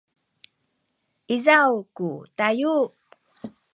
izaw 1.35 1.73
ku 1.95 2.09
tayu 2.37 2.75